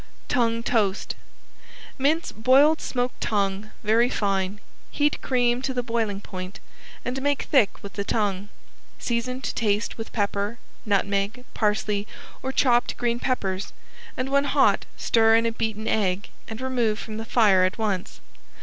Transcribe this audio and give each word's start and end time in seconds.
~TONGUE 0.29 0.63
TOAST~ 0.63 1.15
Mince 1.99 2.31
boiled 2.31 2.81
smoked 2.81 3.21
tongue 3.21 3.69
very 3.83 4.09
fine, 4.09 4.59
heat 4.89 5.21
cream 5.21 5.61
to 5.61 5.75
the 5.75 5.83
boiling 5.83 6.19
point 6.19 6.59
and 7.05 7.21
make 7.21 7.43
thick 7.43 7.83
with 7.83 7.93
the 7.93 8.03
tongue. 8.03 8.49
Season 8.97 9.41
to 9.41 9.53
taste 9.53 9.99
with 9.99 10.11
pepper, 10.11 10.57
nutmeg, 10.87 11.45
parsley 11.53 12.07
or 12.41 12.51
chopped 12.51 12.97
green 12.97 13.19
peppers 13.19 13.73
and 14.17 14.29
when 14.29 14.45
hot 14.45 14.85
stir 14.97 15.35
in 15.35 15.45
a 15.45 15.51
beaten 15.51 15.87
egg 15.87 16.29
and 16.47 16.61
remove 16.61 16.97
from 16.97 17.17
the 17.17 17.23
fire 17.23 17.63
at 17.63 17.77
once. 17.77 18.21